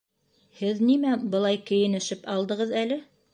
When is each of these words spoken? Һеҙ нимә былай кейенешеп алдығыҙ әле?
Һеҙ 0.61 0.79
нимә 0.85 1.11
былай 1.35 1.61
кейенешеп 1.69 2.27
алдығыҙ 2.37 2.75
әле? 2.83 2.99